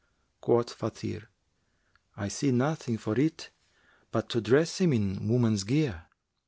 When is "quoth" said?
0.41-0.73